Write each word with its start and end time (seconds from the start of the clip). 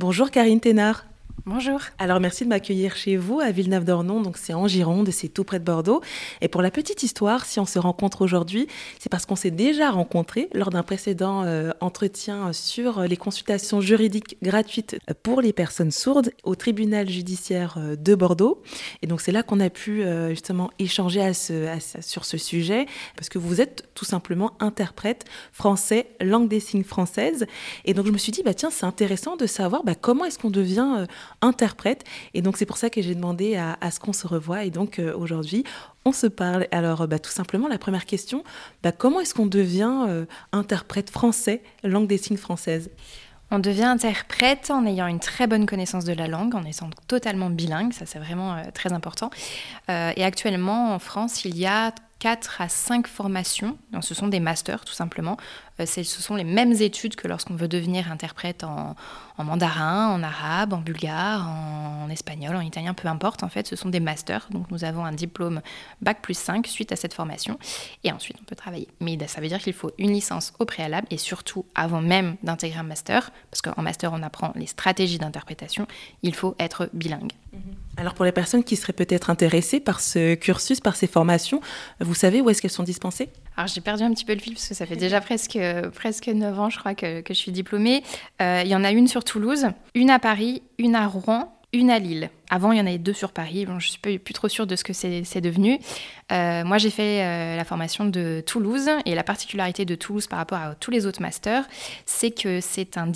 Bonjour 0.00 0.30
Karine 0.30 0.60
Thénard. 0.60 1.09
Bonjour. 1.46 1.80
Alors 1.98 2.20
merci 2.20 2.44
de 2.44 2.50
m'accueillir 2.50 2.96
chez 2.96 3.16
vous 3.16 3.40
à 3.40 3.50
Villeneuve-d'Ornon, 3.50 4.20
donc 4.20 4.36
c'est 4.36 4.52
en 4.52 4.68
Gironde, 4.68 5.08
c'est 5.10 5.28
tout 5.28 5.42
près 5.42 5.58
de 5.58 5.64
Bordeaux. 5.64 6.02
Et 6.42 6.48
pour 6.48 6.60
la 6.60 6.70
petite 6.70 7.02
histoire, 7.02 7.46
si 7.46 7.58
on 7.58 7.64
se 7.64 7.78
rencontre 7.78 8.20
aujourd'hui, 8.20 8.66
c'est 8.98 9.08
parce 9.08 9.24
qu'on 9.24 9.36
s'est 9.36 9.50
déjà 9.50 9.90
rencontrés 9.90 10.50
lors 10.52 10.68
d'un 10.68 10.82
précédent 10.82 11.44
euh, 11.44 11.70
entretien 11.80 12.52
sur 12.52 13.02
les 13.02 13.16
consultations 13.16 13.80
juridiques 13.80 14.36
gratuites 14.42 14.98
pour 15.22 15.40
les 15.40 15.54
personnes 15.54 15.90
sourdes 15.90 16.30
au 16.44 16.56
tribunal 16.56 17.08
judiciaire 17.08 17.76
euh, 17.78 17.96
de 17.96 18.14
Bordeaux. 18.14 18.62
Et 19.00 19.06
donc 19.06 19.22
c'est 19.22 19.32
là 19.32 19.42
qu'on 19.42 19.60
a 19.60 19.70
pu 19.70 20.02
euh, 20.02 20.30
justement 20.30 20.70
échanger 20.78 21.22
à 21.22 21.32
ce, 21.32 21.66
sur 22.00 22.26
ce 22.26 22.36
sujet, 22.36 22.84
parce 23.16 23.30
que 23.30 23.38
vous 23.38 23.62
êtes 23.62 23.88
tout 23.94 24.04
simplement 24.04 24.52
interprète 24.60 25.24
français, 25.52 26.08
langue 26.20 26.48
des 26.48 26.60
signes 26.60 26.84
française. 26.84 27.46
Et 27.86 27.94
donc 27.94 28.06
je 28.06 28.12
me 28.12 28.18
suis 28.18 28.32
dit, 28.32 28.42
bah 28.42 28.52
tiens, 28.52 28.70
c'est 28.70 28.86
intéressant 28.86 29.36
de 29.36 29.46
savoir 29.46 29.84
bah, 29.84 29.94
comment 29.94 30.26
est-ce 30.26 30.38
qu'on 30.38 30.50
devient 30.50 31.06
interprète. 31.42 32.04
Et 32.34 32.42
donc 32.42 32.56
c'est 32.56 32.66
pour 32.66 32.76
ça 32.76 32.90
que 32.90 33.02
j'ai 33.02 33.14
demandé 33.14 33.56
à, 33.56 33.90
ce 33.90 34.00
qu'on 34.00 34.12
se 34.12 34.26
revoie. 34.26 34.64
Et 34.64 34.70
donc 34.70 34.98
euh, 34.98 35.14
aujourd'hui, 35.16 35.64
on 36.04 36.12
se 36.12 36.26
parle. 36.26 36.66
Alors 36.72 37.06
bah, 37.08 37.18
tout 37.18 37.30
simplement, 37.30 37.68
la 37.68 37.78
première 37.78 38.06
question, 38.06 38.44
bah, 38.82 38.92
comment 38.92 39.20
est-ce 39.20 39.34
qu'on 39.34 39.46
devient 39.46 40.04
euh, 40.08 40.24
interprète 40.52 41.10
français, 41.10 41.62
langue 41.82 42.06
des 42.06 42.18
signes 42.18 42.36
française? 42.36 42.90
On 43.52 43.58
devient 43.58 43.84
interprète 43.84 44.70
en 44.70 44.86
ayant 44.86 45.08
une 45.08 45.18
très 45.18 45.48
bonne 45.48 45.66
connaissance 45.66 46.04
de 46.04 46.12
la 46.12 46.28
langue, 46.28 46.54
en 46.54 46.64
étant 46.64 46.88
totalement 47.08 47.50
bilingue, 47.50 47.92
ça 47.92 48.06
c'est 48.06 48.20
vraiment 48.20 48.54
euh, 48.54 48.62
très 48.72 48.92
important. 48.92 49.30
et 49.88 50.22
actuellement 50.22 50.94
en 50.94 51.00
France, 51.00 51.44
il 51.44 51.58
y 51.58 51.66
a 51.66 51.92
4 52.20 52.60
à 52.60 52.68
5 52.68 53.06
formations, 53.08 53.76
ce 54.02 54.14
sont 54.14 54.28
des 54.28 54.40
masters 54.40 54.84
tout 54.84 54.92
simplement, 54.92 55.36
euh, 55.36 55.69
ce 55.86 56.04
sont 56.04 56.34
les 56.34 56.44
mêmes 56.44 56.72
études 56.72 57.16
que 57.16 57.28
lorsqu'on 57.28 57.54
veut 57.54 57.68
devenir 57.68 58.10
interprète 58.10 58.64
en, 58.64 58.96
mandarin, 59.38 60.08
en 60.08 60.22
arabe, 60.22 60.72
en 60.72 60.78
bulgare, 60.78 61.48
en, 61.48 62.08
espagnol, 62.10 62.56
en 62.56 62.60
italien, 62.60 62.94
peu 62.94 63.08
importe. 63.08 63.42
En 63.42 63.48
fait, 63.48 63.66
ce 63.66 63.76
sont 63.76 63.88
des 63.88 64.00
masters. 64.00 64.46
Donc 64.50 64.70
nous 64.70 64.84
avons 64.84 65.04
un 65.04 65.12
diplôme 65.12 65.60
Bac 66.00 66.20
plus 66.22 66.36
5 66.36 66.66
suite 66.66 66.92
à 66.92 66.96
cette 66.96 67.14
formation. 67.14 67.58
Et 68.04 68.12
ensuite, 68.12 68.36
on 68.40 68.44
peut 68.44 68.56
travailler. 68.56 68.88
Mais 69.00 69.16
ça 69.26 69.40
veut 69.40 69.48
dire 69.48 69.58
qu'il 69.58 69.72
faut 69.72 69.92
une 69.98 70.12
licence 70.12 70.52
au 70.58 70.64
préalable 70.64 71.06
et 71.10 71.16
surtout 71.16 71.64
avant 71.74 72.00
même 72.00 72.36
d'intégrer 72.42 72.78
un 72.78 72.84
master, 72.84 73.30
parce 73.50 73.62
qu'en 73.62 73.82
master, 73.82 74.12
on 74.12 74.22
apprend 74.22 74.52
les 74.54 74.66
stratégies 74.66 75.18
d'interprétation, 75.18 75.86
il 76.22 76.34
faut 76.34 76.54
être 76.58 76.90
bilingue. 76.92 77.32
Alors 77.96 78.14
pour 78.14 78.24
les 78.24 78.32
personnes 78.32 78.64
qui 78.64 78.76
seraient 78.76 78.92
peut-être 78.92 79.30
intéressées 79.30 79.80
par 79.80 80.00
ce 80.00 80.34
cursus, 80.34 80.80
par 80.80 80.96
ces 80.96 81.06
formations, 81.06 81.60
vous 82.00 82.14
savez 82.14 82.40
où 82.40 82.48
est-ce 82.48 82.62
qu'elles 82.62 82.70
sont 82.70 82.82
dispensées? 82.82 83.28
Alors 83.60 83.68
j'ai 83.68 83.82
perdu 83.82 84.04
un 84.04 84.10
petit 84.14 84.24
peu 84.24 84.32
le 84.32 84.40
fil 84.40 84.54
parce 84.54 84.66
que 84.66 84.74
ça 84.74 84.86
fait 84.86 84.96
déjà 84.96 85.20
presque, 85.20 85.58
presque 85.94 86.28
9 86.28 86.60
ans 86.60 86.70
je 86.70 86.78
crois 86.78 86.94
que, 86.94 87.20
que 87.20 87.34
je 87.34 87.38
suis 87.38 87.52
diplômée. 87.52 88.02
Euh, 88.40 88.62
il 88.64 88.70
y 88.70 88.74
en 88.74 88.84
a 88.84 88.90
une 88.90 89.06
sur 89.06 89.22
Toulouse, 89.22 89.66
une 89.94 90.08
à 90.08 90.18
Paris, 90.18 90.62
une 90.78 90.94
à 90.94 91.06
Rouen, 91.06 91.54
une 91.74 91.90
à 91.90 91.98
Lille. 91.98 92.30
Avant, 92.50 92.72
il 92.72 92.78
y 92.78 92.80
en 92.80 92.86
avait 92.86 92.98
deux 92.98 93.12
sur 93.12 93.30
Paris. 93.30 93.64
Je 93.66 93.72
ne 93.72 93.80
suis 93.80 94.18
plus 94.18 94.34
trop 94.34 94.48
sûre 94.48 94.66
de 94.66 94.74
ce 94.74 94.82
que 94.82 94.92
c'est 94.92 95.40
devenu. 95.40 95.78
Euh, 96.32 96.64
moi, 96.64 96.78
j'ai 96.78 96.90
fait 96.90 97.22
euh, 97.22 97.56
la 97.56 97.64
formation 97.64 98.04
de 98.04 98.42
Toulouse. 98.44 98.90
Et 99.06 99.14
la 99.14 99.22
particularité 99.22 99.84
de 99.84 99.94
Toulouse 99.94 100.26
par 100.26 100.40
rapport 100.40 100.58
à 100.58 100.74
tous 100.74 100.90
les 100.90 101.06
autres 101.06 101.22
masters, 101.22 101.64
c'est 102.06 102.32
que 102.32 102.60
c'est 102.60 102.98
un, 102.98 103.06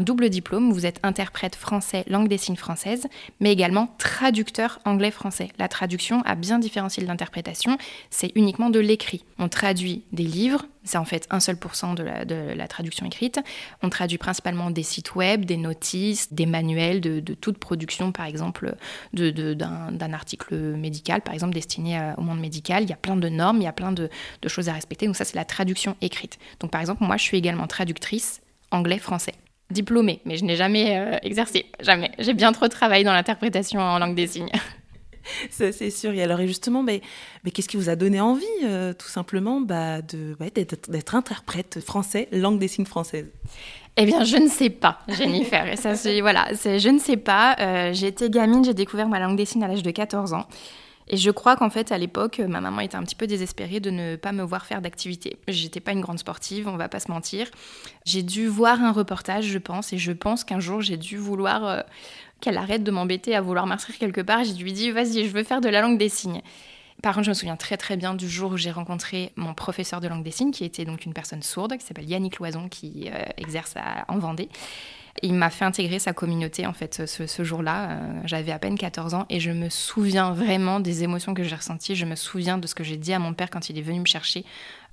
double 0.00 0.30
diplôme. 0.30 0.72
Vous 0.72 0.86
êtes 0.86 1.00
interprète 1.02 1.56
français, 1.56 2.04
langue 2.06 2.28
des 2.28 2.38
signes 2.38 2.56
française, 2.56 3.08
mais 3.40 3.52
également 3.52 3.94
traducteur 3.98 4.78
anglais-français. 4.84 5.48
La 5.58 5.66
traduction 5.66 6.22
a 6.24 6.36
bien 6.36 6.60
différencié 6.60 7.02
de 7.02 7.08
l'interprétation. 7.08 7.78
C'est 8.10 8.30
uniquement 8.36 8.70
de 8.70 8.78
l'écrit. 8.78 9.24
On 9.38 9.48
traduit 9.48 10.04
des 10.12 10.22
livres. 10.22 10.66
C'est 10.84 10.98
en 10.98 11.06
fait 11.06 11.26
un 11.30 11.40
seul 11.40 11.56
pourcent 11.56 11.94
de 11.94 12.02
la, 12.02 12.26
de 12.26 12.52
la, 12.54 12.68
traduction 12.68 13.06
écrite. 13.06 13.40
On 13.82 13.88
traduit 13.88 14.18
principalement 14.18 14.70
des 14.70 14.82
sites 14.82 15.14
web, 15.14 15.46
des 15.46 15.56
notices, 15.56 16.34
des 16.34 16.44
manuels 16.44 17.00
de 17.00 17.34
toute 17.34 17.56
production, 17.56 18.12
par 18.12 18.26
exemple 18.26 18.76
d'un 19.12 20.12
article 20.12 20.54
médical, 20.54 21.20
par 21.20 21.34
exemple 21.34 21.54
destiné 21.54 22.12
au 22.16 22.22
monde 22.22 22.40
médical. 22.40 22.82
Il 22.82 22.90
y 22.90 22.92
a 22.92 22.96
plein 22.96 23.16
de 23.16 23.28
normes, 23.28 23.58
il 23.58 23.64
y 23.64 23.68
a 23.68 23.72
plein 23.72 23.92
de, 23.92 24.08
choses 24.46 24.68
à 24.68 24.72
respecter. 24.72 25.06
Donc 25.06 25.16
ça, 25.16 25.24
c'est 25.24 25.36
la 25.36 25.44
traduction 25.44 25.96
écrite. 26.00 26.38
Donc 26.60 26.70
par 26.70 26.80
exemple, 26.80 27.02
moi, 27.04 27.16
je 27.16 27.22
suis 27.22 27.36
également 27.36 27.66
traductrice 27.66 28.40
anglais-français. 28.70 29.34
Diplômée, 29.70 30.20
mais 30.24 30.36
je 30.36 30.44
n'ai 30.44 30.56
jamais 30.56 30.98
euh, 30.98 31.16
exercé, 31.22 31.66
jamais. 31.80 32.12
J'ai 32.18 32.34
bien 32.34 32.52
trop 32.52 32.68
travaillé 32.68 33.02
dans 33.02 33.14
l'interprétation 33.14 33.80
en 33.80 33.98
langue 33.98 34.14
des 34.14 34.26
signes. 34.26 34.50
c'est 35.50 35.90
sûr. 35.90 36.12
Et 36.12 36.22
alors, 36.22 36.38
justement, 36.40 36.82
mais, 36.82 37.02
qu'est-ce 37.52 37.68
qui 37.68 37.76
vous 37.76 37.88
a 37.88 37.96
donné 37.96 38.20
envie, 38.20 38.44
euh, 38.64 38.92
tout 38.92 39.08
simplement, 39.08 39.60
bah, 39.60 40.00
d'être 40.02 41.14
interprète 41.14 41.80
français, 41.80 42.28
langue 42.32 42.58
des 42.58 42.68
signes 42.68 42.86
française? 42.86 43.26
Eh 43.96 44.06
bien, 44.06 44.24
je 44.24 44.36
ne 44.36 44.48
sais 44.48 44.70
pas, 44.70 44.98
Jennifer. 45.08 45.66
Et 45.68 45.76
ça, 45.76 45.94
voilà, 46.20 46.48
je 46.52 46.88
ne 46.88 46.98
sais 46.98 47.16
pas. 47.16 47.56
Euh, 47.60 47.92
j'ai 47.92 48.08
été 48.08 48.28
gamine, 48.28 48.64
j'ai 48.64 48.74
découvert 48.74 49.08
ma 49.08 49.20
langue 49.20 49.36
des 49.36 49.44
signes 49.44 49.62
à 49.62 49.68
l'âge 49.68 49.82
de 49.82 49.90
14 49.90 50.32
ans. 50.32 50.46
Et 51.06 51.16
je 51.16 51.30
crois 51.30 51.56
qu'en 51.56 51.68
fait, 51.68 51.92
à 51.92 51.98
l'époque, 51.98 52.38
ma 52.38 52.60
maman 52.60 52.80
était 52.80 52.96
un 52.96 53.02
petit 53.02 53.14
peu 53.14 53.26
désespérée 53.26 53.78
de 53.78 53.90
ne 53.90 54.16
pas 54.16 54.32
me 54.32 54.42
voir 54.42 54.64
faire 54.64 54.80
d'activité. 54.80 55.38
J'étais 55.48 55.80
pas 55.80 55.92
une 55.92 56.00
grande 56.00 56.18
sportive, 56.18 56.66
on 56.66 56.76
va 56.76 56.88
pas 56.88 57.00
se 57.00 57.10
mentir. 57.10 57.50
J'ai 58.06 58.22
dû 58.22 58.46
voir 58.46 58.82
un 58.82 58.90
reportage, 58.90 59.44
je 59.44 59.58
pense, 59.58 59.92
et 59.92 59.98
je 59.98 60.12
pense 60.12 60.44
qu'un 60.44 60.60
jour, 60.60 60.80
j'ai 60.80 60.96
dû 60.96 61.18
vouloir 61.18 61.66
euh, 61.66 61.80
qu'elle 62.44 62.58
arrête 62.58 62.84
de 62.84 62.90
m'embêter 62.90 63.34
à 63.34 63.40
vouloir 63.40 63.66
m'inscrire 63.66 63.98
quelque 63.98 64.20
part. 64.20 64.42
Dû 64.42 64.62
lui 64.62 64.72
dire, 64.72 64.94
vas-y, 64.94 65.24
je 65.24 65.30
veux 65.30 65.44
faire 65.44 65.60
de 65.60 65.68
la 65.68 65.80
langue 65.80 65.98
des 65.98 66.10
signes. 66.10 66.42
Par 67.02 67.14
contre, 67.14 67.24
je 67.24 67.30
me 67.30 67.34
souviens 67.34 67.56
très 67.56 67.76
très 67.76 67.96
bien 67.96 68.14
du 68.14 68.28
jour 68.28 68.52
où 68.52 68.56
j'ai 68.56 68.70
rencontré 68.70 69.32
mon 69.36 69.54
professeur 69.54 70.00
de 70.00 70.08
langue 70.08 70.22
des 70.22 70.30
signes, 70.30 70.52
qui 70.52 70.64
était 70.64 70.84
donc 70.84 71.06
une 71.06 71.14
personne 71.14 71.42
sourde, 71.42 71.76
qui 71.76 71.84
s'appelle 71.84 72.08
Yannick 72.08 72.38
Loison, 72.38 72.68
qui 72.68 73.10
euh, 73.12 73.24
exerce 73.38 73.74
en 74.08 74.18
Vendée. 74.18 74.48
Il 75.22 75.34
m'a 75.34 75.48
fait 75.48 75.64
intégrer 75.64 75.98
sa 75.98 76.12
communauté 76.12 76.66
en 76.66 76.72
fait 76.72 77.06
ce, 77.06 77.44
jour-là. 77.44 77.90
Euh, 77.90 78.20
j'avais 78.24 78.52
à 78.52 78.58
peine 78.58 78.76
14 78.76 79.14
ans 79.14 79.26
et 79.30 79.40
je 79.40 79.50
me 79.50 79.68
souviens 79.68 80.32
vraiment 80.32 80.80
des 80.80 81.02
émotions 81.02 81.34
que 81.34 81.44
j'ai 81.44 81.56
ressenties. 81.56 81.94
Je 81.94 82.04
me 82.04 82.16
souviens 82.16 82.58
de 82.58 82.66
ce 82.66 82.74
que 82.74 82.84
j'ai 82.84 82.96
dit 82.96 83.12
à 83.12 83.18
mon 83.18 83.32
père 83.32 83.48
quand 83.48 83.70
il 83.70 83.78
est 83.78 83.82
venu 83.82 84.00
me 84.00 84.06
chercher. 84.06 84.44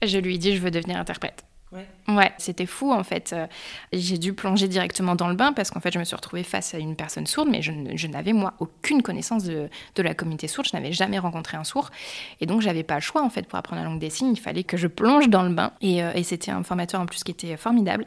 Je 0.04 0.18
lui 0.18 0.36
ai 0.36 0.38
dit 0.38 0.56
je 0.56 0.62
veux 0.62 0.72
devenir 0.72 0.98
interprète. 0.98 1.44
Ouais, 1.74 2.34
c'était 2.38 2.66
fou 2.66 2.92
en 2.92 3.04
fait. 3.04 3.32
Euh, 3.32 3.48
j'ai 3.94 4.18
dû 4.18 4.34
plonger 4.34 4.68
directement 4.68 5.16
dans 5.16 5.30
le 5.30 5.36
bain 5.36 5.54
parce 5.54 5.72
qu'en 5.72 5.80
fait 5.80 5.94
je 5.94 6.00
me 6.00 6.04
suis 6.04 6.16
retrouvée 6.16 6.44
face 6.44 6.74
à 6.74 6.78
une 6.78 6.96
personne 6.98 7.26
sourde, 7.26 7.48
mais 7.50 7.62
je, 7.62 8.08
n'avais 8.08 8.34
moi 8.34 8.54
aucune 8.60 9.02
connaissance 9.02 9.44
de, 9.46 9.70
la 9.98 10.14
communauté 10.14 10.48
sourde. 10.48 10.68
Je 10.70 10.76
n'avais 10.76 10.92
jamais 10.92 11.20
rencontré 11.20 11.56
un 11.56 11.64
sourd 11.64 11.90
et 12.42 12.46
donc 12.46 12.62
j'avais 12.62 12.84
pas 12.84 12.96
le 12.96 13.02
choix 13.02 13.24
en 13.24 13.30
fait 13.30 13.48
pour 13.48 13.58
apprendre 13.58 13.82
la 13.82 13.88
langue 13.88 14.00
des 14.00 14.10
signes. 14.10 14.34
Il 14.34 14.40
fallait 14.40 14.64
que 14.64 14.76
je 14.76 14.88
plonge 14.88 15.30
dans 15.30 15.44
le 15.44 15.54
bain 15.54 15.72
et, 15.82 16.04
euh, 16.04 16.12
et 16.14 16.24
c'était 16.24 16.52
un 16.52 16.64
formateur 16.64 17.00
en 17.00 17.06
plus 17.06 17.24
qui 17.24 17.32
était 17.32 17.56
formidable. 17.56 18.06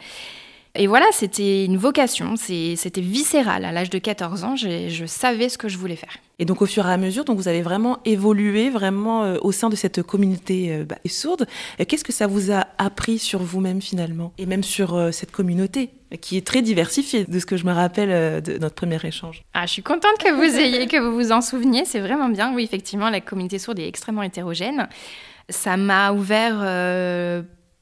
Et 0.76 0.86
voilà, 0.86 1.06
c'était 1.12 1.64
une 1.64 1.76
vocation, 1.76 2.34
c'était 2.36 3.00
viscéral. 3.00 3.64
À 3.64 3.72
l'âge 3.72 3.90
de 3.90 3.98
14 3.98 4.44
ans, 4.44 4.56
je 4.56 5.04
savais 5.06 5.48
ce 5.48 5.58
que 5.58 5.68
je 5.68 5.78
voulais 5.78 5.96
faire. 5.96 6.18
Et 6.40 6.44
donc 6.44 6.62
au 6.62 6.66
fur 6.66 6.86
et 6.86 6.92
à 6.92 6.96
mesure, 6.96 7.24
donc 7.24 7.36
vous 7.36 7.46
avez 7.46 7.62
vraiment 7.62 7.98
évolué 8.04 8.68
vraiment 8.68 9.22
euh, 9.22 9.36
au 9.42 9.52
sein 9.52 9.68
de 9.68 9.76
cette 9.76 10.02
communauté 10.02 10.72
euh, 10.72 10.84
bah, 10.84 10.96
sourde. 11.06 11.46
Qu'est-ce 11.86 12.02
que 12.02 12.12
ça 12.12 12.26
vous 12.26 12.50
a 12.50 12.66
appris 12.78 13.18
sur 13.18 13.40
vous-même 13.40 13.80
finalement? 13.80 14.32
Et 14.38 14.46
même 14.46 14.64
sur 14.64 14.94
euh, 14.94 15.12
cette 15.12 15.30
communauté 15.30 15.90
qui 16.20 16.36
est 16.36 16.46
très 16.46 16.62
diversifiée 16.62 17.24
de 17.24 17.38
ce 17.38 17.46
que 17.46 17.56
je 17.56 17.64
me 17.64 17.72
rappelle 17.72 18.40
de 18.40 18.58
notre 18.58 18.76
premier 18.76 18.98
échange. 19.04 19.42
Ah, 19.52 19.66
je 19.66 19.72
suis 19.72 19.82
contente 19.82 20.16
que 20.20 20.32
vous 20.32 20.58
ayez 20.60 20.86
que 20.86 20.96
vous 20.96 21.12
vous 21.12 21.32
en 21.32 21.40
souveniez, 21.40 21.84
c'est 21.84 21.98
vraiment 21.98 22.28
bien. 22.28 22.54
Oui, 22.54 22.62
effectivement, 22.62 23.10
la 23.10 23.20
communauté 23.20 23.58
sourde 23.58 23.80
est 23.80 23.88
extrêmement 23.88 24.22
hétérogène. 24.22 24.88
Ça 25.48 25.76
m'a 25.76 26.12
ouvert 26.12 26.60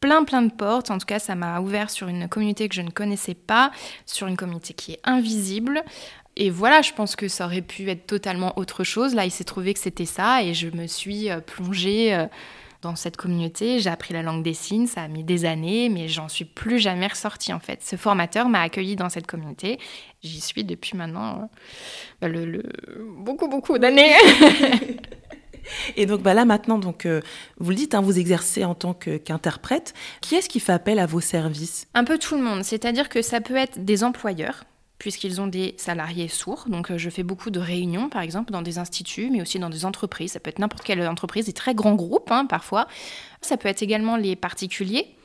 plein 0.02 0.24
plein 0.24 0.42
de 0.42 0.52
portes. 0.52 0.90
En 0.90 0.98
tout 0.98 1.06
cas, 1.06 1.18
ça 1.18 1.34
m'a 1.34 1.60
ouvert 1.60 1.88
sur 1.88 2.08
une 2.08 2.28
communauté 2.28 2.68
que 2.68 2.74
je 2.74 2.82
ne 2.82 2.90
connaissais 2.90 3.34
pas, 3.34 3.70
sur 4.04 4.26
une 4.26 4.36
communauté 4.36 4.74
qui 4.74 4.92
est 4.92 5.00
invisible. 5.04 5.82
Et 6.36 6.50
voilà, 6.50 6.82
je 6.82 6.92
pense 6.92 7.14
que 7.14 7.28
ça 7.28 7.46
aurait 7.46 7.62
pu 7.62 7.88
être 7.88 8.06
totalement 8.06 8.58
autre 8.58 8.84
chose. 8.84 9.14
Là, 9.14 9.24
il 9.24 9.30
s'est 9.30 9.44
trouvé 9.44 9.72
que 9.72 9.80
c'était 9.80 10.06
ça 10.06 10.42
et 10.42 10.54
je 10.54 10.68
me 10.68 10.86
suis 10.86 11.30
euh, 11.30 11.40
plongée 11.40 12.14
euh, 12.14 12.26
dans 12.80 12.96
cette 12.96 13.16
communauté. 13.16 13.78
J'ai 13.78 13.90
appris 13.90 14.12
la 14.12 14.22
langue 14.22 14.42
des 14.42 14.54
signes, 14.54 14.86
ça 14.86 15.02
a 15.02 15.08
mis 15.08 15.24
des 15.24 15.44
années, 15.44 15.88
mais 15.88 16.08
j'en 16.08 16.28
suis 16.28 16.44
plus 16.44 16.78
jamais 16.78 17.06
ressortie 17.06 17.52
en 17.52 17.60
fait. 17.60 17.82
Ce 17.82 17.96
formateur 17.96 18.48
m'a 18.48 18.62
accueilli 18.62 18.96
dans 18.96 19.08
cette 19.08 19.26
communauté. 19.26 19.78
J'y 20.22 20.40
suis 20.40 20.64
depuis 20.64 20.96
maintenant 20.96 21.48
euh, 22.22 22.28
bah, 22.28 22.60
beaucoup, 23.18 23.48
beaucoup 23.48 23.78
d'années. 23.78 24.14
Et 25.96 26.06
donc 26.06 26.22
bah 26.22 26.34
là 26.34 26.44
maintenant, 26.44 26.78
donc 26.78 27.06
euh, 27.06 27.20
vous 27.58 27.70
le 27.70 27.76
dites, 27.76 27.94
hein, 27.94 28.00
vous 28.00 28.18
exercez 28.18 28.64
en 28.64 28.74
tant 28.74 28.94
qu'interprète. 28.94 29.94
qui 30.20 30.34
est-ce 30.34 30.48
qui 30.48 30.60
fait 30.60 30.72
appel 30.72 30.98
à 30.98 31.06
vos 31.06 31.20
services? 31.20 31.86
Un 31.94 32.04
peu 32.04 32.18
tout 32.18 32.36
le 32.36 32.42
monde. 32.42 32.64
C'est-à-dire 32.64 33.08
que 33.08 33.22
ça 33.22 33.40
peut 33.40 33.56
être 33.56 33.84
des 33.84 34.04
employeurs 34.04 34.64
puisqu'ils 35.02 35.40
ont 35.40 35.48
des 35.48 35.74
salariés 35.78 36.28
sourds. 36.28 36.66
Donc 36.68 36.92
euh, 36.92 36.96
je 36.96 37.10
fais 37.10 37.24
beaucoup 37.24 37.50
de 37.50 37.58
réunions, 37.58 38.08
par 38.08 38.22
exemple, 38.22 38.52
dans 38.52 38.62
des 38.62 38.78
instituts, 38.78 39.30
mais 39.30 39.42
aussi 39.42 39.58
dans 39.58 39.68
des 39.68 39.84
entreprises. 39.84 40.32
Ça 40.32 40.40
peut 40.40 40.48
être 40.48 40.60
n'importe 40.60 40.84
quelle 40.84 41.06
entreprise, 41.08 41.46
des 41.46 41.52
très 41.52 41.74
grands 41.74 41.96
groupes 41.96 42.30
hein, 42.30 42.46
parfois. 42.46 42.86
Ça 43.40 43.56
peut 43.56 43.68
être 43.68 43.82
également 43.82 44.16
les 44.16 44.36
particuliers. 44.36 45.16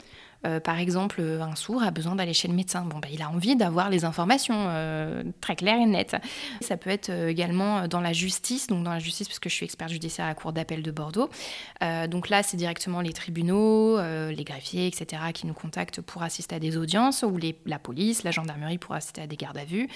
Euh, 0.46 0.60
par 0.60 0.80
exemple, 0.80 1.22
un 1.22 1.56
sourd 1.56 1.84
a 1.84 1.92
besoin 1.92 2.16
d'aller 2.16 2.34
chez 2.34 2.48
le 2.48 2.54
médecin. 2.54 2.84
Bon, 2.84 3.00
bah, 3.00 3.08
il 3.12 3.22
a 3.22 3.30
envie 3.30 3.56
d'avoir 3.56 3.90
les 3.90 4.06
informations 4.06 4.68
très 5.42 5.56
claires 5.56 5.80
et 5.80 5.86
nettes. 5.86 6.16
Ça 6.62 6.78
peut 6.78 6.90
être 6.90 7.10
également 7.10 7.88
dans 7.88 8.02
la 8.02 8.14
justice, 8.14 8.68
donc 8.68 8.84
dans 8.84 8.92
la 8.92 9.00
justice 9.00 9.28
parce 9.28 9.40
que 9.40 9.50
je 9.50 9.56
suis 9.56 9.66
experte 9.66 9.92
judiciaire 9.92 10.26
à 10.26 10.30
la 10.30 10.36
Cour 10.36 10.54
d'appel 10.54 10.84
de 10.84 10.92
Bordeaux. 10.92 11.30
donc 12.08 12.30
là, 12.30 12.44
c'est 12.44 12.58
directement 12.58 13.02
les 13.02 13.14
tribunaux, 13.14 14.00
les 14.00 14.44
greffiers, 14.44 14.88
etc., 14.88 15.22
qui 15.34 15.48
nous 15.48 15.54
contactent 15.54 16.02
pour 16.02 16.24
assister 16.24 16.56
à 16.56 16.60
des 16.60 16.78
audiences, 16.78 17.24
ou 17.24 17.38
la 17.66 17.80
police, 17.80 18.24
la 18.24 18.32
gendarmerie 18.32 18.78
pour 18.78 18.96
assister 18.96 19.22
à 19.22 19.28
des 19.28 19.38
gardes 19.38 19.58
à 19.58 19.66
vue. 19.66 19.88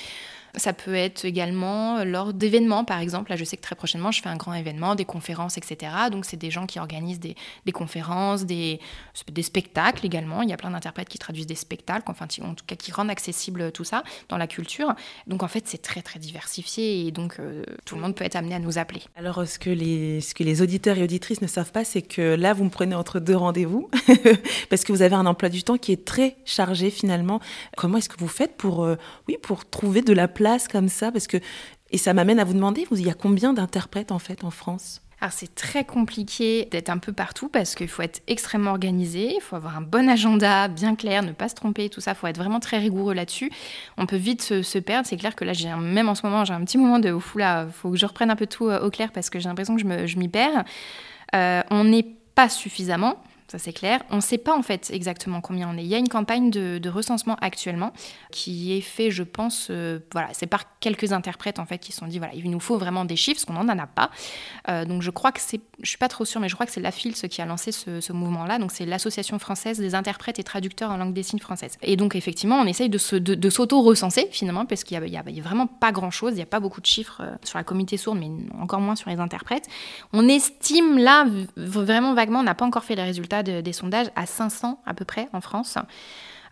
Ça 0.56 0.74
peut 0.74 0.96
être 0.96 1.24
également 1.24 2.04
lors 2.04 2.34
d'événements, 2.34 2.84
par 2.84 3.00
exemple. 3.00 3.30
Là, 3.30 3.38
je 3.38 3.46
sais 3.46 3.56
que 3.56 3.62
très 3.62 3.76
prochainement, 3.76 4.12
je 4.12 4.22
fais 4.22 4.28
un 4.28 4.36
grand 4.36 4.54
événement, 4.54 4.96
des 4.96 5.06
conférences, 5.06 5.58
etc. 5.58 5.94
Donc, 6.12 6.26
c'est 6.26 6.38
des 6.38 6.52
gens 6.52 6.66
qui 6.66 6.78
organisent 6.80 7.20
des, 7.20 7.36
conférences, 7.72 8.46
des, 8.46 8.80
spectacles 9.42 10.06
également. 10.06 10.31
Il 10.42 10.50
y 10.50 10.54
a 10.54 10.58
plein 10.58 10.72
d'interprètes 10.72 11.10
qui 11.10 11.18
traduisent 11.18 11.48
des 11.48 11.56
spectacles, 11.56 12.06
enfin, 12.08 12.28
en 12.42 12.54
tout 12.54 12.66
cas, 12.66 12.76
qui 12.76 12.92
rendent 12.92 13.10
accessible 13.10 13.72
tout 13.72 13.84
ça 13.84 14.04
dans 14.30 14.38
la 14.38 14.48
culture. 14.48 14.94
Donc, 15.28 15.44
en 15.44 15.48
fait, 15.48 15.68
c'est 15.68 15.82
très, 15.82 16.02
très 16.02 16.20
diversifié 16.20 17.06
et 17.06 17.12
donc, 17.12 17.40
euh, 17.40 17.64
tout 17.86 17.96
le 17.96 18.02
monde 18.02 18.16
peut 18.16 18.24
être 18.24 18.36
amené 18.36 18.56
à 18.56 18.60
nous 18.60 18.78
appeler. 18.78 19.02
Alors, 19.16 19.46
ce 19.48 19.60
que 19.60 19.70
les, 19.70 20.22
ce 20.22 20.34
que 20.34 20.44
les 20.44 20.62
auditeurs 20.62 20.98
et 20.98 21.04
auditrices 21.04 21.42
ne 21.42 21.48
savent 21.48 21.72
pas, 21.72 21.84
c'est 21.84 22.02
que 22.02 22.36
là, 22.36 22.54
vous 22.54 22.64
me 22.64 22.70
prenez 22.70 22.96
entre 22.96 23.20
deux 23.20 23.36
rendez-vous 23.36 23.90
parce 24.70 24.84
que 24.84 24.92
vous 24.92 25.02
avez 25.02 25.16
un 25.16 25.26
emploi 25.26 25.50
du 25.50 25.64
temps 25.64 25.78
qui 25.78 25.92
est 25.92 26.06
très 26.06 26.38
chargé 26.46 26.90
finalement. 26.90 27.40
Comment 27.78 27.98
est-ce 27.98 28.10
que 28.10 28.18
vous 28.18 28.28
faites 28.28 28.56
pour, 28.56 28.84
euh, 28.84 28.96
oui, 29.28 29.38
pour 29.42 29.70
trouver 29.70 30.02
de 30.02 30.14
la 30.14 30.28
place 30.28 30.68
comme 30.68 30.90
ça? 30.90 31.12
Parce 31.12 31.28
que 31.28 31.38
et 31.92 31.98
ça 31.98 32.14
m'amène 32.14 32.40
à 32.40 32.46
vous 32.46 32.54
demander, 32.54 32.88
il 32.92 33.06
y 33.06 33.10
a 33.10 33.14
combien 33.14 33.54
d'interprètes 33.54 34.12
en 34.12 34.20
fait 34.20 34.44
en 34.44 34.52
France? 34.52 35.02
Alors 35.22 35.32
c'est 35.32 35.54
très 35.54 35.86
compliqué 35.86 36.68
d'être 36.72 36.90
un 36.90 36.98
peu 36.98 37.14
partout 37.14 37.48
parce 37.48 37.76
qu'il 37.76 37.88
faut 37.88 38.02
être 38.02 38.24
extrêmement 38.28 38.72
organisé, 38.72 39.36
il 39.36 39.42
faut 39.42 39.56
avoir 39.56 39.78
un 39.78 39.82
bon 39.82 40.10
agenda 40.10 40.68
bien 40.68 40.96
clair, 40.96 41.22
ne 41.22 41.32
pas 41.32 41.48
se 41.48 41.54
tromper, 41.54 41.90
tout 41.90 42.02
ça, 42.02 42.12
il 42.12 42.16
faut 42.16 42.26
être 42.26 42.38
vraiment 42.38 42.60
très 42.60 42.80
rigoureux 42.80 43.14
là-dessus. 43.14 43.52
On 43.98 44.08
peut 44.08 44.16
vite 44.16 44.42
se, 44.42 44.80
perdre, 44.80 45.08
c'est 45.08 45.18
clair 45.18 45.36
que 45.36 45.46
là, 45.46 45.54
j'ai 45.54 45.70
même 45.76 46.10
en 46.10 46.16
ce 46.16 46.26
moment, 46.26 46.44
j'ai 46.44 46.54
un 46.54 46.64
petit 46.66 46.80
moment 46.80 46.98
de 46.98 47.12
ouf 47.12 47.36
là, 47.36 47.68
faut 47.72 47.92
que 47.92 47.98
je 47.98 48.06
reprenne 48.08 48.32
un 48.32 48.36
peu 48.36 48.48
tout 48.48 48.68
euh, 48.68 48.82
au 48.82 48.90
clair 48.90 49.12
parce 49.12 49.30
que 49.30 49.40
j'ai 49.40 49.48
l'impression 49.48 49.76
que 49.76 50.08
je 50.08 50.18
m'y 50.18 50.28
perds. 50.28 50.64
Euh, 51.36 51.62
on 51.70 51.84
n'est 51.84 52.08
pas 52.34 52.50
suffisamment 52.50 53.22
ça 53.52 53.60
c'est 53.60 53.74
clair. 53.74 54.02
On 54.10 54.18
ne 54.18 54.22
sait 54.22 54.38
pas 54.38 54.58
en 54.58 54.62
fait 54.62 54.90
exactement 54.94 55.42
combien 55.42 55.70
on 55.70 55.78
est. 55.78 55.84
Il 55.84 55.88
y 55.88 55.96
a 55.96 55.98
une 55.98 56.08
campagne 56.08 56.50
de, 56.52 56.90
recensement 56.90 57.36
actuellement 57.42 57.92
qui 58.32 58.74
est 58.74 58.82
fait, 58.82 59.12
je 59.12 59.24
pense, 59.24 59.68
euh, 59.70 60.00
voilà, 60.12 60.30
c'est 60.34 60.48
par 60.48 60.80
quelques 60.80 61.12
interprètes 61.14 61.60
en 61.60 61.66
fait 61.66 61.78
qui 61.78 61.92
se 61.92 62.00
sont 62.00 62.08
dit 62.08 62.18
voilà, 62.18 62.34
il 62.34 62.50
nous 62.50 62.60
faut 62.60 62.78
vraiment 62.78 63.06
des 63.06 63.16
chiffres, 63.16 63.42
parce 63.42 63.46
qu'on 63.46 63.64
n'en 63.64 63.78
a 63.78 63.88
pas. 63.88 64.10
Euh, 64.70 64.86
donc 64.86 65.02
je 65.02 65.10
crois 65.10 65.32
que 65.32 65.42
c'est, 65.42 65.60
je 65.82 65.90
suis 65.90 65.98
pas 65.98 66.08
trop 66.08 66.24
sûre, 66.24 66.40
mais 66.40 66.48
je 66.48 66.54
crois 66.54 66.66
que 66.66 66.72
c'est 66.72 66.82
la 66.82 66.92
FILS 66.92 67.14
qui 67.14 67.42
a 67.42 67.46
lancé 67.46 67.72
ce, 67.72 68.12
mouvement-là. 68.14 68.58
Donc 68.58 68.72
c'est 68.72 68.86
l'association 68.86 69.38
française 69.38 69.80
des 69.80 69.96
interprètes 69.96 70.40
et 70.40 70.44
traducteurs 70.44 70.92
en 70.92 70.98
langue 70.98 71.14
des 71.14 71.24
signes 71.24 71.40
française. 71.40 71.78
Et 71.82 71.98
donc 71.98 72.16
effectivement, 72.16 72.58
on 72.58 72.66
essaye 72.66 72.90
de, 72.90 72.98
s'auto-recenser 72.98 74.30
finalement, 74.32 74.66
parce 74.66 74.84
qu'il 74.86 75.00
n'y 75.00 75.18
a, 75.18 75.24
vraiment 75.42 75.68
pas 75.68 75.92
grand-chose, 75.92 76.32
il 76.34 76.38
n'y 76.38 76.42
a 76.42 76.46
pas 76.46 76.62
beaucoup 76.62 76.82
de 76.82 76.86
chiffres 76.86 77.22
euh, 77.22 77.36
sur 77.44 77.58
la 77.58 77.66
communauté 77.66 77.98
sourde, 77.98 78.18
mais 78.18 78.30
encore 78.60 78.80
moins 78.80 78.96
sur 78.96 79.10
les 79.10 79.20
interprètes. 79.20 79.68
On 80.14 80.28
estime 80.30 80.98
là 80.98 81.26
vraiment 81.58 82.14
vaguement, 82.14 82.40
on 82.40 82.44
n'a 82.44 82.56
pas 82.56 82.66
encore 82.66 82.84
fait 82.84 82.96
les 82.96 83.04
résultats 83.04 83.41
des 83.44 83.74
sondages 83.74 84.08
à 84.16 84.26
500 84.26 84.82
à 84.86 84.94
peu 84.94 85.06
près 85.06 85.28
en 85.34 85.42
France. 85.42 85.78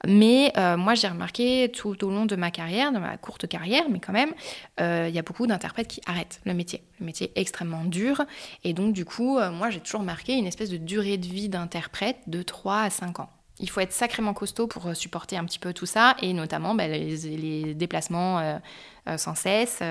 Mais 0.08 0.54
euh, 0.58 0.78
moi, 0.78 0.96
j'ai 0.96 1.08
remarqué 1.08 1.70
tout 1.74 2.06
au 2.06 2.10
long 2.10 2.26
de 2.26 2.36
ma 2.36 2.52
carrière, 2.52 2.92
de 2.92 3.00
ma 3.00 3.18
courte 3.18 3.48
carrière, 3.48 3.84
mais 3.90 4.00
quand 4.00 4.14
même, 4.14 4.34
euh, 4.80 5.08
il 5.10 5.16
y 5.16 5.20
a 5.20 5.22
beaucoup 5.22 5.46
d'interprètes 5.46 5.88
qui 5.88 6.02
arrêtent 6.06 6.40
le 6.46 6.54
métier. 6.54 6.84
Le 7.00 7.06
métier 7.06 7.32
est 7.36 7.42
extrêmement 7.42 7.84
dur. 7.84 8.24
Et 8.64 8.74
donc, 8.74 8.94
du 8.94 9.04
coup, 9.04 9.38
euh, 9.38 9.52
moi, 9.52 9.70
j'ai 9.70 9.80
toujours 9.80 10.02
remarqué 10.02 10.34
une 10.34 10.48
espèce 10.48 10.70
de 10.70 10.78
durée 10.78 11.18
de 11.18 11.26
vie 11.26 11.50
d'interprète 11.50 12.18
de 12.28 12.42
3 12.42 12.82
à 12.82 12.90
5 12.90 13.20
ans. 13.20 13.30
Il 13.60 13.70
faut 13.70 13.82
être 13.82 13.92
sacrément 13.92 14.34
costaud 14.34 14.68
pour 14.68 14.96
supporter 14.96 15.36
un 15.36 15.44
petit 15.44 15.60
peu 15.60 15.74
tout 15.74 15.86
ça, 15.86 16.16
et 16.22 16.32
notamment 16.32 16.76
bah, 16.76 16.88
les, 16.88 17.74
déplacements 17.74 18.58
sans 19.18 19.36
cesse, 19.36 19.82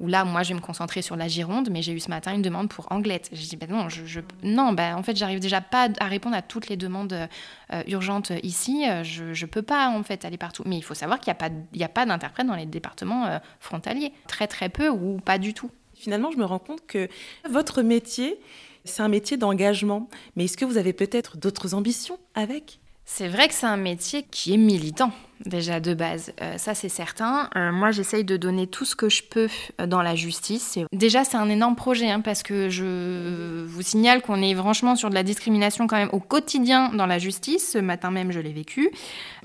où 0.00 0.06
là, 0.06 0.24
moi, 0.24 0.42
je 0.42 0.48
vais 0.48 0.54
me 0.54 0.64
concentrer 0.64 1.02
sur 1.02 1.14
la 1.14 1.28
Gironde, 1.28 1.68
mais 1.70 1.82
j'ai 1.82 1.92
eu 1.92 2.00
ce 2.00 2.08
matin 2.08 2.34
une 2.34 2.42
demande 2.42 2.70
pour 2.70 2.90
Anglette. 2.90 3.28
J'ai 3.32 3.48
dit, 3.48 3.56
ben 3.56 3.70
non, 3.70 3.88
je, 3.90 4.20
non 4.42 4.72
ben, 4.72 4.96
en 4.96 5.02
fait, 5.02 5.14
j'arrive 5.14 5.40
déjà 5.40 5.60
pas 5.60 5.88
à 6.00 6.06
répondre 6.06 6.34
à 6.34 6.42
toutes 6.42 6.68
les 6.68 6.76
demandes 6.76 7.12
euh, 7.12 7.82
urgentes 7.86 8.32
ici. 8.42 8.86
Je 9.02 9.24
ne 9.24 9.46
peux 9.46 9.62
pas, 9.62 9.90
en 9.90 10.02
fait, 10.02 10.24
aller 10.24 10.38
partout. 10.38 10.62
Mais 10.64 10.78
il 10.78 10.82
faut 10.82 10.94
savoir 10.94 11.20
qu'il 11.20 11.32
n'y 11.74 11.84
a 11.84 11.88
pas, 11.88 12.06
d'interprète 12.06 12.46
dans 12.46 12.56
les 12.56 12.66
départements 12.66 13.26
euh, 13.26 13.38
frontaliers. 13.60 14.12
Très, 14.26 14.46
très 14.46 14.70
peu 14.70 14.88
ou 14.88 15.20
pas 15.20 15.38
du 15.38 15.52
tout. 15.52 15.70
Finalement, 15.94 16.30
je 16.30 16.38
me 16.38 16.44
rends 16.44 16.58
compte 16.58 16.86
que 16.86 17.08
votre 17.48 17.82
métier, 17.82 18.40
c'est 18.86 19.02
un 19.02 19.08
métier 19.08 19.36
d'engagement. 19.36 20.08
Mais 20.34 20.44
est-ce 20.44 20.56
que 20.56 20.64
vous 20.64 20.78
avez 20.78 20.94
peut-être 20.94 21.36
d'autres 21.36 21.74
ambitions 21.74 22.18
avec? 22.34 22.80
C'est 23.04 23.28
vrai 23.28 23.48
que 23.48 23.54
c'est 23.54 23.66
un 23.66 23.76
métier 23.76 24.22
qui 24.22 24.54
est 24.54 24.56
militant 24.56 25.12
déjà 25.46 25.80
de 25.80 25.94
base, 25.94 26.32
euh, 26.42 26.58
ça 26.58 26.74
c'est 26.74 26.88
certain. 26.88 27.48
Euh, 27.56 27.72
moi 27.72 27.90
j'essaye 27.90 28.24
de 28.24 28.36
donner 28.36 28.66
tout 28.66 28.84
ce 28.84 28.94
que 28.94 29.08
je 29.08 29.22
peux 29.22 29.48
euh, 29.80 29.86
dans 29.86 30.02
la 30.02 30.14
justice. 30.14 30.78
Déjà 30.92 31.24
c'est 31.24 31.36
un 31.36 31.48
énorme 31.48 31.76
projet 31.76 32.10
hein, 32.10 32.20
parce 32.20 32.42
que 32.42 32.68
je 32.68 33.64
vous 33.64 33.82
signale 33.82 34.20
qu'on 34.22 34.42
est 34.42 34.54
franchement 34.54 34.96
sur 34.96 35.08
de 35.08 35.14
la 35.14 35.22
discrimination 35.22 35.86
quand 35.86 35.96
même 35.96 36.10
au 36.12 36.20
quotidien 36.20 36.90
dans 36.90 37.06
la 37.06 37.18
justice. 37.18 37.72
Ce 37.72 37.78
matin 37.78 38.10
même 38.10 38.32
je 38.32 38.40
l'ai 38.40 38.52
vécu. 38.52 38.90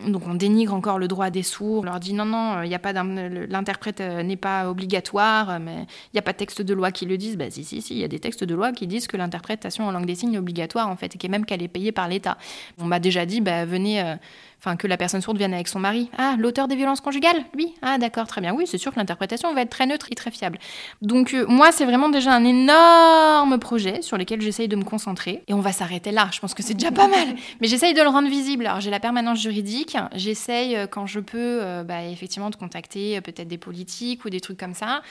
Donc 0.06 0.28
on 0.28 0.34
dénigre 0.36 0.74
encore 0.74 1.00
le 1.00 1.08
droit 1.08 1.30
des 1.30 1.44
sourds. 1.44 1.82
On 1.82 1.84
leur 1.84 2.00
dit 2.00 2.14
non 2.14 2.26
non, 2.26 2.62
il 2.64 2.74
a 2.74 2.80
pas 2.80 2.94
l'interprète 2.94 4.02
n'est 4.02 4.36
pas 4.36 4.70
obligatoire, 4.70 5.60
mais 5.60 5.76
il 5.76 6.16
n'y 6.16 6.20
a 6.20 6.24
pas 6.24 6.34
de 6.34 6.38
texte 6.38 6.62
de 6.62 6.74
loi 6.74 6.92
qui 6.92 7.06
le 7.06 7.18
dise. 7.18 7.38
Bah 7.38 7.50
si 7.50 7.64
si 7.64 7.82
si, 7.82 7.94
il 7.94 8.00
y 8.00 8.04
a 8.04 8.08
des 8.08 8.20
textes 8.20 8.44
de 8.44 8.54
loi 8.54 8.72
qui 8.74 8.88
disent 8.88 9.08
que 9.08 9.18
l'interprétation 9.18 9.88
en 9.88 9.92
langue 9.92 10.06
des 10.06 10.16
signes 10.16 10.34
est 10.34 10.38
obligatoire 10.38 10.90
en 10.90 10.96
fait 10.96 11.16
et 11.24 11.28
même 11.28 11.46
qu'elle 11.46 11.64
est 11.64 11.68
payée 11.68 11.92
par 11.92 12.08
l'État. 12.08 12.38
On 12.80 12.86
m'a 12.86 13.00
déjà 13.00 13.26
dit 13.26 13.42
bah 13.42 13.66
venez 13.66 14.18
enfin 14.66 14.78
que 14.78 14.88
la 14.88 14.98
personne 14.98 15.22
sourde 15.22 15.38
vienne 15.38 15.54
avec 15.54 15.68
son 15.68 15.80
mari. 15.80 16.10
Ah, 16.18 16.36
l'auteur 16.40 16.68
des 16.68 16.76
violences 16.76 17.02
conjugales, 17.02 17.46
lui? 17.54 17.74
Ah, 17.82 17.98
d'accord, 17.98 18.26
très 18.26 18.42
bien. 18.42 18.54
Oui, 18.54 18.66
c'est 18.66 18.80
sûr 18.80 18.92
que 18.92 19.00
l'interprétation 19.00 19.54
va 19.54 19.62
être 19.62 19.70
très 19.70 19.86
neutre 19.86 20.08
et 20.12 20.16
très 20.16 20.32
fiable. 20.32 20.58
Donc 21.02 21.34
euh, 21.34 21.46
moi, 21.48 21.72
c'est 21.72 21.86
vraiment 21.86 22.10
déjà 22.10 22.34
un 22.34 22.44
énorme 22.44 23.60
projet 23.60 24.02
sur 24.02 24.18
lequel 24.18 24.42
j'essaye 24.42 24.68
de 24.68 24.76
me 24.76 24.84
concentrer. 24.84 25.44
Et 25.48 25.54
on 25.54 25.62
va 25.62 25.72
s'arrêter 25.72 26.12
là. 26.12 26.30
Je 26.32 26.40
pense 26.40 26.54
que 26.54 26.64
c'est 26.64 26.74
déjà 26.74 26.92
pas 26.92 27.08
mal. 27.08 27.36
Mais 27.62 27.68
j'essaye 27.68 27.94
de 27.94 28.02
le 28.02 28.10
rendre 28.10 28.28
visible. 28.28 28.66
Alors 28.66 28.82
j'ai 28.82 28.92
la 28.92 29.00
permanence 29.00 29.40
juridique. 29.40 29.98
J'essaye 30.16 30.76
euh, 30.76 30.88
quand 30.88 31.06
je 31.06 31.20
peux, 31.20 31.60
euh, 31.62 31.84
bah, 31.84 32.04
effectivement, 32.04 32.50
de 32.50 32.56
contacter 32.56 33.22
peut-être 33.22 33.48
des 33.48 33.60
politiques 33.60 34.26
ou 34.26 34.30
des 34.30 34.42
trucs 34.42 34.60
comme 34.60 34.74
ça 34.74 35.02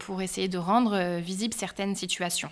pour 0.00 0.22
essayer 0.22 0.48
de 0.48 0.58
rendre 0.58 1.18
visibles 1.20 1.54
certaines 1.54 1.94
situations. 1.94 2.50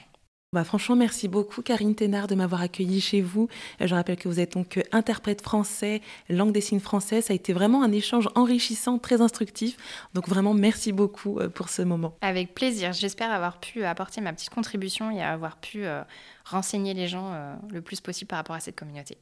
Bah 0.55 0.65
franchement, 0.65 0.97
merci 0.97 1.29
beaucoup 1.29 1.63
Karine 1.63 1.95
Thénard 1.95 2.27
de 2.27 2.35
m'avoir 2.35 2.61
accueilli 2.61 3.01
chez 3.01 3.23
vous. 3.23 3.49
Euh, 3.81 3.87
je 3.87 3.95
rappelle 3.95 4.19
que 4.19 4.29
vous 4.29 4.39
êtes 4.39 4.53
donc 4.53 4.77
euh, 4.77 4.83
interprète 4.93 5.41
français, 5.41 6.03
langue 6.29 6.53
des 6.53 6.61
signes 6.61 6.79
français. 6.79 7.23
Ça 7.23 7.33
a 7.33 7.37
été 7.37 7.55
vraiment 7.55 7.83
un 7.83 7.91
échange 7.91 8.29
enrichissant, 8.35 8.99
très 8.99 9.23
instructif. 9.23 9.79
Donc 10.13 10.29
vraiment, 10.29 10.53
merci 10.53 10.93
beaucoup 10.93 11.39
euh, 11.39 11.49
pour 11.49 11.71
ce 11.71 11.81
moment. 11.81 12.19
Avec 12.21 12.53
plaisir. 12.53 12.93
J'espère 12.93 13.33
avoir 13.33 13.61
pu 13.61 13.83
apporter 13.85 14.21
ma 14.21 14.35
petite 14.35 14.51
contribution 14.51 15.11
et 15.11 15.23
avoir 15.23 15.57
pu 15.57 15.87
renseigner 16.45 16.93
les 16.93 17.09
gens 17.09 17.33
le 17.71 17.81
plus 17.81 18.03
possible 18.03 18.29
par 18.29 18.37
rapport 18.37 18.57
à 18.57 18.61
cette 18.61 18.77
communauté. 18.77 19.17